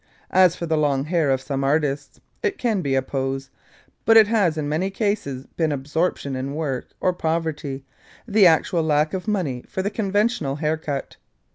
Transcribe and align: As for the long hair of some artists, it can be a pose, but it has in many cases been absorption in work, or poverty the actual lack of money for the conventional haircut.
As 0.31 0.55
for 0.55 0.65
the 0.65 0.79
long 0.79 1.05
hair 1.05 1.29
of 1.29 1.41
some 1.41 1.63
artists, 1.63 2.19
it 2.41 2.57
can 2.57 2.81
be 2.81 2.95
a 2.95 3.03
pose, 3.03 3.51
but 4.03 4.17
it 4.17 4.25
has 4.25 4.57
in 4.57 4.67
many 4.67 4.89
cases 4.89 5.45
been 5.45 5.71
absorption 5.71 6.35
in 6.35 6.55
work, 6.55 6.93
or 6.99 7.13
poverty 7.13 7.85
the 8.27 8.47
actual 8.47 8.81
lack 8.81 9.13
of 9.13 9.27
money 9.27 9.63
for 9.67 9.83
the 9.83 9.91
conventional 9.91 10.55
haircut. 10.55 11.17